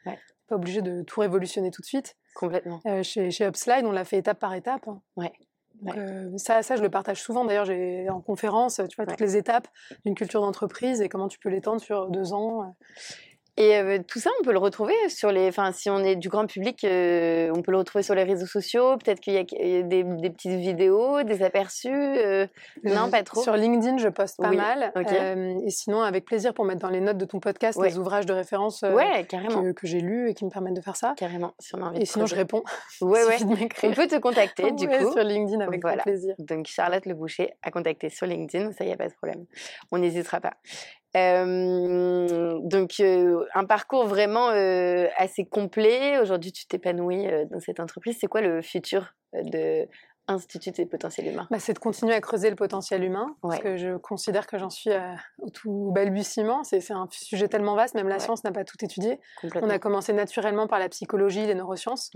[0.48, 2.16] Pas obligé de tout révolutionner tout de suite.
[2.34, 2.80] Complètement.
[2.86, 4.88] Euh, chez, chez Upslide, on l'a fait étape par étape.
[4.88, 5.00] Hein.
[5.16, 5.32] Ouais.
[6.36, 7.44] Ça, ça, je le partage souvent.
[7.44, 9.68] D'ailleurs, j'ai en conférence, tu vois, toutes les étapes
[10.04, 12.74] d'une culture d'entreprise et comment tu peux l'étendre sur deux ans.
[13.56, 15.48] Et euh, tout ça, on peut le retrouver sur les.
[15.48, 18.46] Enfin, si on est du grand public, euh, on peut le retrouver sur les réseaux
[18.46, 18.96] sociaux.
[18.96, 21.88] Peut-être qu'il y a des, petites vidéos, des aperçus.
[21.92, 22.46] Euh,
[22.84, 23.42] non, pas trop.
[23.42, 24.92] Sur LinkedIn, je poste pas mal.
[24.96, 28.32] et sinon, avec plaisir pour mettre dans les notes de ton podcast les ouvrages de
[28.32, 31.14] référence ouais, que, j'ai lus et qui me permettent de faire ça.
[31.16, 31.54] Carrément.
[31.58, 32.62] Si on a envie et sinon, je réponds.
[33.00, 33.38] Ouais, ouais.
[33.82, 36.02] on peut te contacter du coup sur LinkedIn avec voilà.
[36.02, 36.34] plaisir.
[36.38, 39.44] Donc Charlotte Le Boucher à contacter sur LinkedIn, ça y a pas de problème.
[39.90, 40.54] On n'hésitera pas.
[41.16, 44.48] Euh, donc un parcours vraiment
[45.16, 46.18] assez complet.
[46.18, 48.16] Aujourd'hui, tu t'épanouis dans cette entreprise.
[48.20, 49.86] C'est quoi le futur de
[50.28, 51.48] Institut des potentiels humains?
[51.50, 54.70] Bah, C'est de continuer à creuser le potentiel humain, parce que je considère que j'en
[54.70, 54.90] suis
[55.38, 56.62] au tout balbutiement.
[56.62, 59.18] C'est un sujet tellement vaste, même la science n'a pas tout étudié.
[59.56, 62.12] On a commencé naturellement par la psychologie, les neurosciences.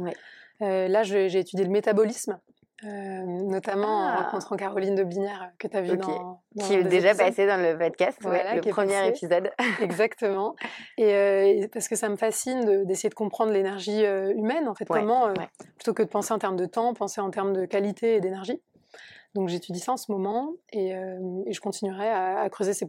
[0.61, 2.38] là, j'ai étudié le métabolisme.
[2.82, 4.22] Euh, notamment en ah.
[4.24, 7.78] rencontrant Caroline de Binière que tu as vu dans, Qui est déjà passé dans le
[7.78, 9.52] podcast, le premier épisode.
[9.80, 10.56] Exactement.
[10.98, 15.32] Euh, et, parce que ça me fascine d'essayer de, comprendre l'énergie humaine, en fait, comment,
[15.76, 18.60] plutôt que de penser en termes de temps, penser en termes de qualité et d'énergie.
[19.34, 22.87] Donc j'étudie ça en ce moment et, je continuerai à, creuser ces,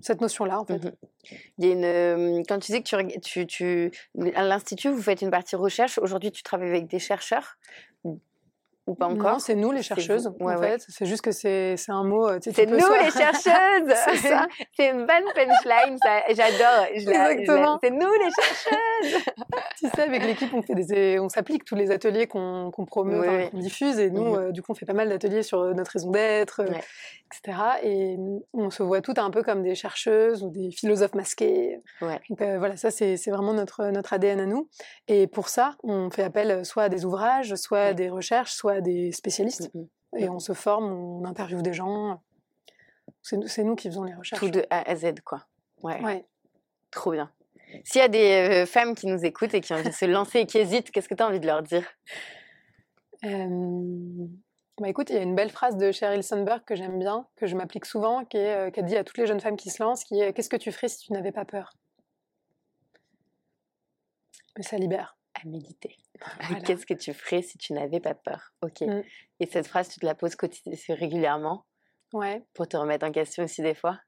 [0.00, 0.78] cette notion-là en fait.
[0.78, 0.92] Mmh
[1.58, 5.20] Il y a une, quand tu dis que tu, tu, tu à l'institut vous faites
[5.20, 5.98] une partie recherche.
[5.98, 7.58] Aujourd'hui tu travailles avec des chercheurs
[8.86, 10.26] ou pas encore Non, c'est nous les chercheuses.
[10.40, 12.28] en fait, c'est juste que c'est un mot.
[12.40, 13.94] c'est nous les chercheuses.
[14.76, 15.98] c'est une bonne punchline.
[16.28, 16.86] J'adore.
[16.92, 17.78] Exactement.
[17.82, 18.82] C'est nous les chercheuses.
[19.78, 23.58] tu sais, avec l'équipe, on fait des, on s'applique tous les ateliers qu'on promeut, qu'on
[23.58, 25.92] diffuse, et nous, mmh euh, du coup, on fait pas mal d'ateliers sur euh, notre
[25.92, 26.74] raison d'être, euh,
[27.32, 27.58] etc.
[27.82, 31.80] Et mmh, on se voit toutes un peu comme des chercheuses ou des philosophes masqués.
[32.00, 34.68] Donc voilà, ça c'est vraiment notre notre ADN à nous.
[35.08, 38.71] Et pour ça, on fait appel soit à des ouvrages, soit à des recherches, soit
[38.80, 39.72] des spécialistes.
[39.74, 40.18] Mmh, mmh.
[40.18, 42.20] Et on se forme, on interviewe des gens.
[43.22, 44.40] C'est nous qui faisons les recherches.
[44.40, 45.46] Tout de A à Z, quoi.
[45.82, 46.24] Ouais.
[46.90, 47.30] Trop bien.
[47.84, 50.04] S'il y a des euh, femmes qui nous écoutent et qui ont envie de se
[50.04, 51.86] lancer et qui hésitent, qu'est-ce que tu as envie de leur dire?
[53.22, 57.46] Bah écoute, il y a une belle phrase de Sheryl Sandberg que j'aime bien, que
[57.46, 59.70] je m'applique souvent, qui, est, euh, qui a dit à toutes les jeunes femmes qui
[59.70, 61.72] se lancent, qui est Qu'est-ce que tu ferais si tu n'avais pas peur?
[64.56, 65.16] Mais ça libère.
[65.34, 65.96] À méditer.
[66.64, 68.52] Qu'est-ce que tu ferais si tu n'avais pas peur?
[68.62, 68.82] Ok.
[68.82, 69.02] Mmh.
[69.40, 70.36] Et cette phrase, tu te la poses
[70.88, 71.64] régulièrement?
[72.12, 72.44] Ouais.
[72.54, 73.98] Pour te remettre en question aussi des fois?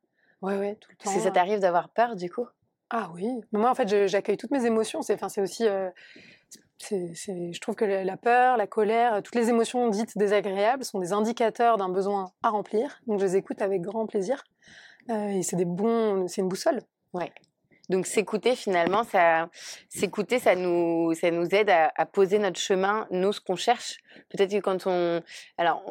[0.42, 1.10] Ouais, ouais, tout le temps.
[1.10, 2.46] Est-ce que ça t'arrive d'avoir peur du coup?
[2.90, 3.28] Ah oui.
[3.52, 5.00] Mais moi, en fait, j'accueille toutes mes émotions.
[5.02, 5.66] C'est aussi.
[5.66, 5.90] Euh,
[6.90, 11.78] je trouve que la peur, la colère, toutes les émotions dites désagréables sont des indicateurs
[11.78, 13.00] d'un besoin à remplir.
[13.06, 14.44] Donc je les écoute avec grand plaisir.
[15.10, 16.80] Euh, et c'est des bons, c'est une boussole.
[17.12, 17.32] Ouais.
[17.90, 19.50] Donc s'écouter finalement, ça,
[19.88, 23.98] s'écouter, ça nous, ça nous aide à, poser notre chemin, nous ce qu'on cherche.
[24.30, 25.22] Peut-être que quand on,
[25.58, 25.82] alors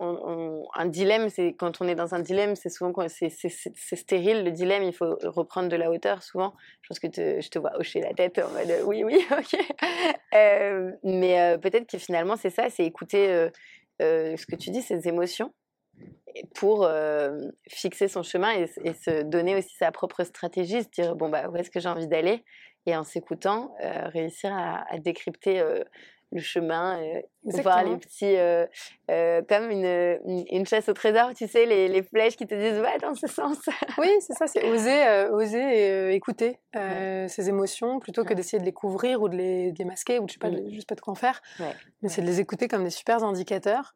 [0.76, 4.84] un dilemme, c'est quand on est dans un dilemme, c'est souvent c'est, stérile le dilemme.
[4.84, 6.54] Il faut reprendre de la hauteur souvent.
[6.82, 9.60] Je pense que je te vois hocher la tête en mode oui oui ok.
[10.34, 14.82] Euh, mais euh, peut-être que finalement c'est ça, c'est écouter euh, ce que tu dis,
[14.82, 15.54] ces émotions
[16.56, 16.90] pour
[17.70, 21.56] fixer son chemin et, se donner aussi sa propre stratégie, se dire bon bah où
[21.56, 22.44] est-ce que j'ai envie d'aller?
[22.86, 25.64] Et en s'écoutant réussir à, décrypter
[26.34, 27.00] le chemin,
[27.44, 28.36] voir les petits,
[29.08, 32.98] comme une, une, chasse au trésor, tu sais, les, les flèches qui te disent va
[32.98, 33.58] dans ce sens.
[33.98, 39.22] oui, c'est ça, c'est oser, oser écouter ses émotions plutôt que d'essayer de les couvrir
[39.22, 40.70] ou de les, de masquer ou de, je sais pas, mmh.
[40.72, 41.42] juste pas de quoi en faire.
[42.02, 43.96] Mais c'est de les écouter comme des super indicateurs,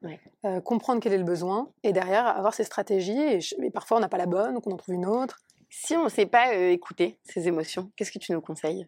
[0.63, 3.19] comprendre quel est le besoin et derrière avoir ses stratégies.
[3.19, 5.39] Et, et parfois on n'a pas la bonne ou qu'on en trouve une autre.
[5.69, 8.87] Si on ne sait pas écouter ses émotions, qu'est-ce que tu nous conseilles?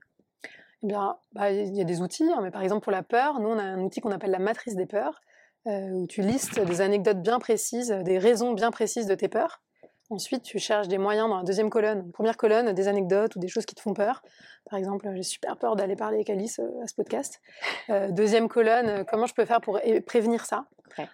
[0.83, 3.39] Eh bien, bah, il y a des outils, hein, mais par exemple pour la peur,
[3.39, 5.19] nous on a un outil qu'on appelle la matrice des peurs,
[5.67, 9.61] euh, où tu listes des anecdotes bien précises, des raisons bien précises de tes peurs.
[10.09, 12.11] Ensuite, tu cherches des moyens dans la deuxième colonne.
[12.11, 14.23] première colonne, des anecdotes ou des choses qui te font peur.
[14.67, 17.41] Par exemple, j'ai super peur d'aller parler avec Alice euh, à ce podcast.
[17.89, 20.65] Euh, deuxième colonne, comment je peux faire pour prévenir ça?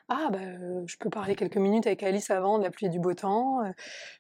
[0.10, 0.40] Ah, bah,
[0.86, 3.62] je peux parler quelques minutes avec Alice avant de la pluie et du beau temps.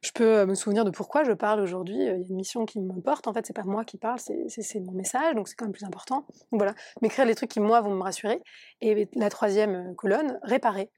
[0.02, 1.96] Je peux me souvenir de pourquoi je parle aujourd'hui.
[1.96, 3.28] Il y a une mission qui me porte.
[3.28, 5.86] En fait, c'est pas moi qui parle, c'est mon message, donc c'est quand même plus
[5.86, 6.26] important.
[6.52, 8.42] Donc voilà, m'écrire les trucs qui, moi, vont me rassurer.
[8.82, 10.92] Et la troisième colonne, réparer.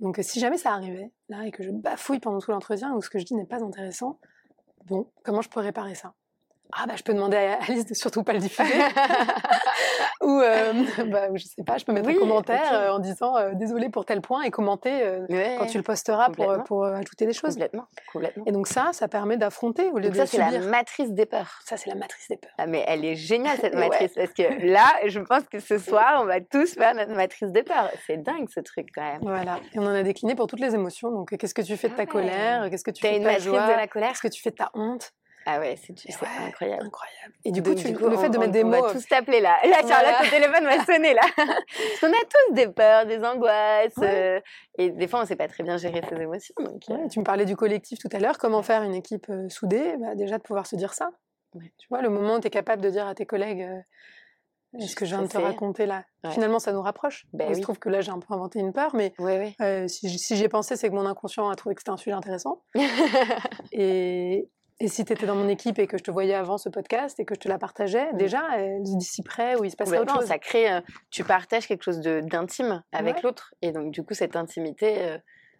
[0.00, 3.10] Donc si jamais ça arrivait, là, et que je bafouille pendant tout l'entretien, ou ce
[3.10, 4.18] que je dis n'est pas intéressant,
[4.84, 6.14] bon, comment je peux réparer ça?
[6.72, 8.72] Ah bah je peux demander à Alice de surtout pas le diffuser.
[10.22, 10.72] Ou euh,
[11.06, 14.04] bah, je sais pas je peux mettre un commentaire euh, en disant euh, désolé pour
[14.04, 15.26] tel point et commenter euh,
[15.58, 17.54] quand tu le posteras pour, pour ajouter des choses.
[17.54, 18.44] Complètement, complètement.
[18.46, 21.26] Et donc ça ça permet d'affronter au lieu donc de ça c'est la matrice des
[21.26, 21.60] peurs.
[21.64, 22.52] Ça c'est la matrice des peurs.
[22.58, 26.20] Ah, mais elle est géniale cette matrice parce que là je pense que ce soir
[26.22, 27.90] on va tous faire notre matrice des peurs.
[28.06, 29.20] C'est dingue ce truc quand même.
[29.22, 29.60] Voilà.
[29.72, 31.10] Et on en a décliné pour toutes les émotions.
[31.10, 32.68] Donc qu'est-ce que tu fais de ta colère?
[32.70, 33.86] Qu'est-ce que tu fais de ta joie?
[33.86, 35.12] qu'est-ce que tu fais de ta honte?
[35.48, 36.84] Ah ouais, c'est incroyable.
[36.84, 37.34] incroyable.
[37.44, 38.78] Et du coup, tu, le fait de mettre des mots.
[38.78, 39.56] On va tous t'appeler là.
[39.64, 41.22] Là, Charlotte, ton téléphone va sonner là.
[41.36, 43.94] Parce qu'on a tous des peurs, des angoisses.
[43.98, 44.40] Euh,
[44.76, 46.54] et des fois, on ne sait pas très bien gérer ses émotions.
[46.58, 47.08] Donc, euh.
[47.08, 48.38] tu me parlais du collectif tout à l'heure.
[48.38, 49.94] Comment faire une équipe euh, soudée?
[50.00, 51.10] Bah, Déjà, de pouvoir se dire ça.
[51.52, 53.68] Tu vois, le moment où tu es capable de dire à tes collègues.
[54.80, 56.04] Est-ce que je viens de te raconter là?
[56.32, 57.24] Finalement, ça nous rapproche.
[57.32, 59.14] Ben Il se trouve que là, j'ai un peu inventé une peur, mais
[59.88, 62.16] si, si j'y ai pensé, c'est que mon inconscient a trouvé que c'était un sujet
[62.16, 62.64] intéressant.
[63.72, 66.68] et, et si tu étais dans mon équipe et que je te voyais avant ce
[66.68, 68.16] podcast et que je te la partageais, mmh.
[68.18, 68.42] déjà,
[68.80, 70.26] d'ici près, où il se passerait autre chose.
[70.26, 73.54] Ça crée, euh, tu partages quelque chose d'intime avec l'autre.
[73.62, 75.18] Et donc, du coup, cette intimité, euh,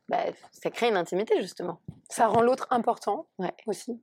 [0.09, 1.81] bah, ça crée une intimité, justement.
[2.11, 3.27] Ça rend l'autre important
[3.67, 4.03] aussi.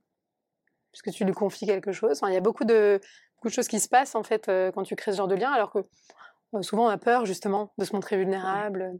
[0.90, 2.20] Puisque tu lui confies quelque chose.
[2.26, 3.00] il y a beaucoup de,
[3.36, 5.36] beaucoup de choses qui se passent, en fait, euh, quand tu crées ce genre de
[5.36, 5.78] lien, alors que
[6.62, 8.98] souvent, on a peur, justement, de se montrer vulnérable.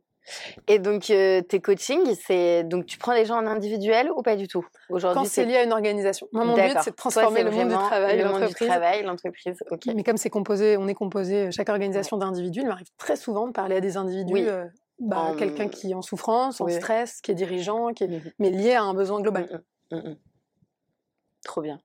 [0.68, 4.37] Et donc, euh, tes coachings, c'est donc tu prends les gens en individuel ou pas
[4.37, 4.66] du tout?
[4.88, 6.28] Aujourd'hui Quand c'est lié à une organisation.
[6.32, 8.68] Moi, mon but, c'est de transformer le monde du travail, l'entreprise.
[9.04, 9.62] l'entreprise.
[9.94, 12.60] Mais comme c'est composé, on est composé chaque organisation d'individus.
[12.60, 14.48] Il m'arrive très souvent de parler à des individus.
[14.48, 14.66] Euh,
[15.00, 18.08] bah, quelqu'un qui est en souffrance, en stress, qui est dirigeant, qui est...
[18.08, 19.62] Mmh mais lié à un besoin global.
[21.44, 21.80] Trop bien.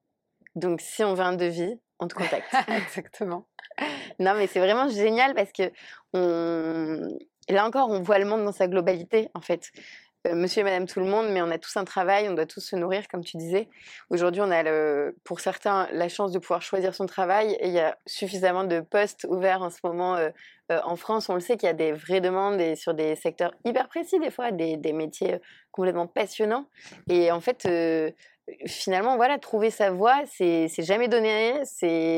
[0.55, 2.53] Donc, si on veut un devis, on te contacte.
[2.67, 3.45] Exactement.
[4.19, 5.71] Non, mais c'est vraiment génial parce que
[6.13, 7.17] on
[7.49, 9.71] et là encore, on voit le monde dans sa globalité, en fait.
[10.27, 12.45] Euh, monsieur et madame tout le monde, mais on a tous un travail, on doit
[12.45, 13.69] tous se nourrir, comme tu disais.
[14.09, 14.63] Aujourd'hui, on a,
[15.23, 18.81] pour certains, la chance de pouvoir choisir son travail et il y a suffisamment de
[18.81, 20.29] postes ouverts en ce moment euh,
[20.71, 21.29] euh, en France.
[21.29, 24.19] On le sait qu'il y a des vraies demandes et sur des secteurs hyper précis,
[24.19, 25.37] des fois, des, métiers
[25.71, 26.65] complètement passionnants.
[27.09, 27.67] Et en fait,
[28.65, 31.61] finalement, voilà, trouver sa voie, c'est jamais donné.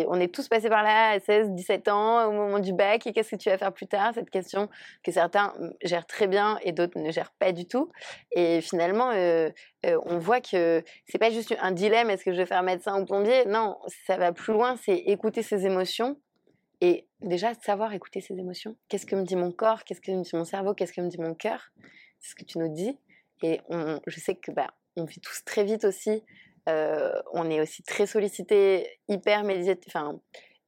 [0.08, 3.06] On est tous passés par là à 16, 17 ans, au moment du bac.
[3.08, 4.12] Et qu'est-ce que tu vas faire plus tard?
[4.14, 4.70] Cette question
[5.04, 7.92] que certains gèrent très bien et d'autres ne gèrent pas du tout.
[8.32, 9.50] Et finalement, euh,
[9.86, 13.00] euh, on voit que c'est pas juste un dilemme est-ce que je vais faire médecin
[13.02, 13.46] ou plombier?
[13.46, 14.76] Non, ça va plus loin.
[14.84, 16.18] C'est écouter ses émotions
[16.82, 18.76] et déjà savoir écouter ses émotions.
[18.89, 19.84] Qu'est-ce que me dit mon corps?
[19.84, 20.74] Qu'est-ce que me dit mon cerveau?
[20.74, 21.72] Qu'est-ce que me dit mon cœur?
[22.20, 22.98] C'est ce que tu nous dis.
[23.44, 23.62] Et
[24.08, 26.24] je sais que bah, on vit tous très vite aussi.
[26.70, 29.44] Euh, on est aussi très sollicité, hyper
[29.88, 30.20] enfin,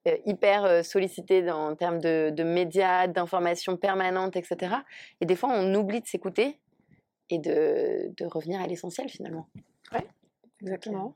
[0.08, 4.76] euh, hyper euh, sollicité en termes de, médias, d'informations permanentes, etc.
[5.22, 6.60] Et des fois, on oublie de s'écouter
[7.30, 9.48] et de, revenir à l'essentiel finalement.
[9.92, 10.00] Oui,
[10.62, 11.16] exactement.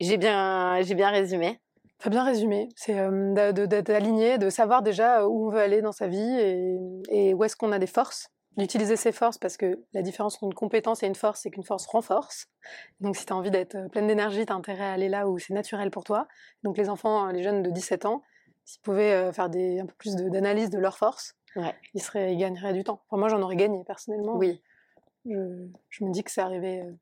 [0.00, 1.60] J'ai bien, j'ai bien résumé.
[1.98, 2.68] Très bien résumé.
[2.76, 2.94] C'est
[3.34, 6.78] d'être aligné, de savoir déjà où on veut aller dans sa vie et,
[7.10, 10.44] et où est-ce qu'on a des forces d'utiliser ses forces parce que la différence entre
[10.44, 12.48] une compétence et une force, c'est qu'une force renforce.
[13.00, 15.28] Donc si tu as envie d'être euh, pleine d'énergie, tu as intérêt à aller là
[15.28, 16.26] où c'est naturel pour toi.
[16.64, 18.22] Donc les enfants, les jeunes de 17 ans,
[18.64, 21.36] s'ils pouvaient euh, faire des, un peu plus d'analyse de, leurs forces,
[21.94, 23.02] ils, seraient, ils gagneraient du temps.
[23.12, 24.36] moi, j'en aurais gagné personnellement.
[24.36, 24.60] Oui.
[25.24, 26.82] Je, je, me dis que c'est arrivé.
[26.82, 26.92] Euh,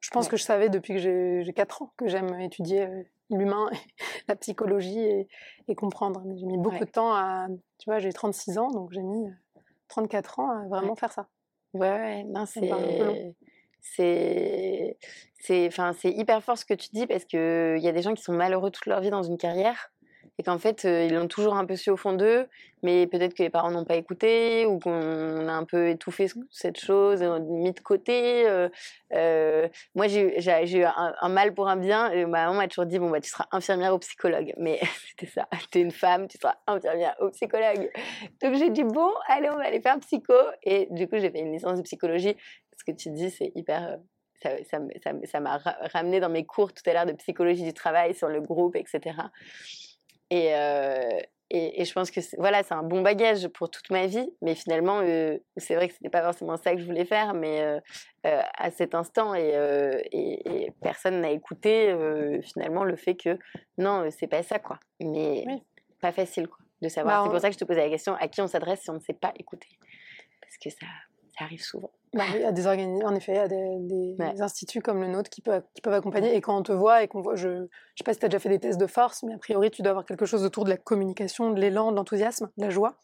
[0.00, 1.00] je pense que je savais depuis que
[1.42, 2.88] j'ai 4 ans que j'aime étudier
[3.30, 3.70] l'humain,
[4.28, 5.28] la psychologie et,
[5.68, 6.22] et comprendre.
[6.36, 7.48] J'ai mis beaucoup de temps à.
[7.78, 9.26] Tu vois, j'ai 36 ans, donc j'ai mis
[9.88, 11.28] 34 ans à vraiment faire ça.
[11.74, 12.70] Ouais, non, c'est.
[13.80, 14.98] C'est.
[15.42, 18.22] C'est enfin, hyper fort ce que tu dis parce qu'il y a des gens qui
[18.22, 19.90] sont malheureux toute leur vie dans une carrière
[20.40, 22.48] et qu'en fait, euh, ils l'ont toujours un peu su au fond d'eux,
[22.82, 24.90] mais peut-être que les parents n'ont pas écouté ou qu'on
[25.48, 28.48] a un peu étouffé cette chose, mis de côté.
[28.48, 28.70] Euh,
[29.12, 32.98] euh, moi, j'ai eu un, mal pour un bien et ma maman m'a toujours dit
[32.98, 34.54] bon, bah, tu seras infirmière ou psychologue.
[34.56, 37.90] Mais c'était ça, tu es une femme, tu seras infirmière ou psychologue.
[38.42, 40.32] Donc j'ai dit bon, allez, on va aller faire psycho.
[40.62, 42.34] Et du coup, j'ai fait une licence de psychologie.
[42.78, 43.98] Ce que tu dis, c'est hyper
[44.64, 45.58] ça m'a
[45.92, 49.16] ramené dans mes cours tout à l'heure de psychologie du travail sur le groupe, etc.
[50.32, 51.20] Euh,
[51.52, 54.32] et, et, je pense que voilà, c'est un bon bagage pour toute ma vie.
[54.40, 57.34] Mais finalement, euh, c'est vrai que ce n'était pas forcément ça que je voulais faire,
[57.34, 57.80] mais euh,
[58.22, 59.52] à cet instant, et,
[60.12, 61.92] et personne n'a écouté
[62.42, 63.36] finalement le fait que
[63.78, 64.78] non, c'est pas ça, quoi.
[65.00, 65.44] Mais
[66.00, 67.18] pas facile, quoi, de savoir.
[67.18, 68.90] Bah, c'est pour ça que je te posais la question à qui on s'adresse si
[68.90, 69.68] on ne sait pas écouter?
[70.40, 70.86] Parce que ça,
[71.40, 71.90] ça arrive souvent.
[72.12, 75.30] Bah il y a des en effet, il y a des, instituts comme le nôtre
[75.30, 76.34] qui peuvent, qui peuvent accompagner.
[76.34, 78.28] Et quand on te voit et qu'on voit, je ne sais pas si tu as
[78.28, 80.64] déjà fait des tests de force, mais a priori, tu dois avoir quelque chose autour
[80.64, 82.96] de la communication, de l'élan, de l'enthousiasme, de la joie.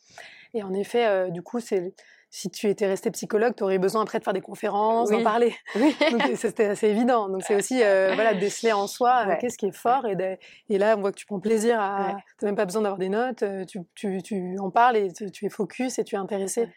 [0.55, 1.95] Et en effet, euh, du coup, c'est
[2.29, 5.55] si tu étais resté psychologue, tu aurais besoin après de faire des conférences, d'en parler.
[6.11, 7.29] Donc c'était assez évident.
[7.31, 10.05] Donc c'est aussi euh, voilà, déceler en soi qu'est-ce qui est fort.
[10.07, 12.17] Et, et, là, on voit que tu prends plaisir à.
[12.39, 15.47] Tu n'as même pas besoin d'avoir des notes, tu, tu, tu, en parles et tu,
[15.47, 16.69] es focus et tu es intéressé.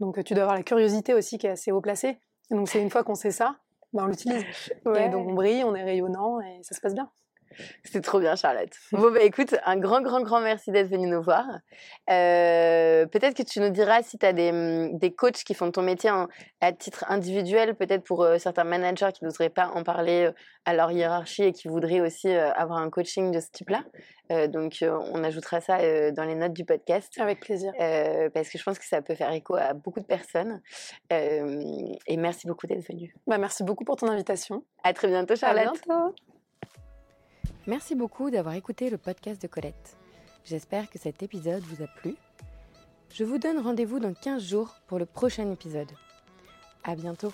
[0.00, 2.18] Donc tu dois avoir la curiosité aussi qui est assez haut placée.
[2.50, 3.56] donc c'est une fois qu'on sait ça,
[3.92, 4.44] ben, on l'utilise.
[4.96, 7.10] Et donc on brille, on est rayonnant et ça se passe bien.
[7.84, 8.72] C'était trop bien, Charlotte.
[8.92, 11.44] Bon, bah écoute, un grand, grand, grand merci d'être venue nous voir.
[12.10, 15.70] Euh, peut-être que tu nous diras si tu as des, mmh, des, coachs qui font
[15.70, 16.10] ton métier
[16.60, 20.32] à titre individuel, peut-être pour euh, certains managers qui n'oseraient pas en parler euh,
[20.64, 23.82] à leur hiérarchie et qui voudraient aussi avoir un coaching de ce type-là.
[24.48, 25.78] donc, on ajoutera ça
[26.12, 27.18] dans les notes du podcast.
[27.18, 27.72] Avec plaisir.
[28.34, 30.60] parce que je pense que ça peut faire écho à beaucoup de personnes.
[31.10, 33.14] et merci beaucoup d'être venue.
[33.26, 34.62] Bah, merci beaucoup pour ton invitation.
[34.84, 35.66] À très bientôt, Charlotte.
[35.66, 36.14] À bientôt.
[37.70, 39.96] Merci beaucoup d'avoir écouté le podcast de Colette.
[40.44, 42.16] J'espère que cet épisode vous a plu.
[43.14, 45.92] Je vous donne rendez-vous dans 15 jours pour le prochain épisode.
[46.82, 47.30] À bientôt.